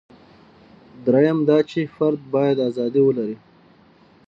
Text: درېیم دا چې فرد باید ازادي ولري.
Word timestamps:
درېیم 1.05 1.39
دا 1.49 1.57
چې 1.69 1.79
فرد 1.95 2.19
باید 2.33 2.57
ازادي 2.69 3.01
ولري. 3.03 3.35